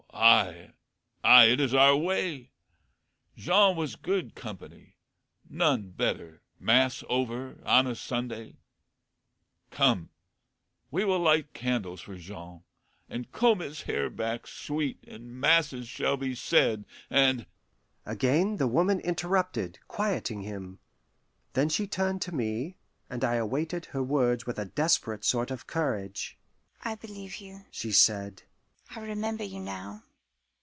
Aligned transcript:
Ay, 0.13 0.73
ay, 1.23 1.45
it 1.45 1.59
is 1.59 1.73
our 1.73 1.95
way. 1.95 2.51
Jean 3.35 3.75
was 3.75 3.95
good 3.95 4.35
company 4.35 4.95
none 5.49 5.89
better, 5.89 6.41
mass 6.59 7.03
over, 7.09 7.57
on 7.65 7.87
a 7.87 7.95
Sunday. 7.95 8.57
Come, 9.71 10.09
we 10.91 11.03
will 11.05 11.17
light 11.19 11.53
candles 11.53 12.01
for 12.01 12.15
Jean, 12.17 12.63
and 13.09 13.31
comb 13.31 13.59
his 13.61 13.83
hair 13.83 14.09
back 14.11 14.45
sweet, 14.45 15.01
and 15.07 15.31
masses 15.39 15.87
shall 15.87 16.17
be 16.17 16.35
said, 16.35 16.85
and" 17.09 17.47
Again 18.05 18.57
the 18.57 18.67
woman 18.67 18.99
interrupted, 18.99 19.79
quieting 19.87 20.41
him. 20.43 20.79
Then 21.53 21.67
she 21.69 21.87
turned 21.87 22.21
to 22.23 22.35
me, 22.35 22.75
and 23.09 23.23
I 23.23 23.35
awaited 23.35 23.85
her 23.87 24.03
words 24.03 24.45
with 24.45 24.59
a 24.59 24.65
desperate 24.65 25.23
sort 25.25 25.49
of 25.49 25.67
courage. 25.67 26.37
"I 26.81 26.93
believe 26.95 27.37
you," 27.37 27.65
she 27.71 27.91
said. 27.93 28.43
"I 28.93 28.99
remember 28.99 29.43
you 29.45 29.61
now. 29.61 30.03